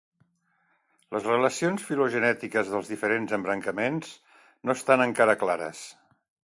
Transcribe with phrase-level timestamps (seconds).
[1.15, 4.13] Les relacions filogenètiques dels diferents embrancaments
[4.69, 5.89] no estan encara clares.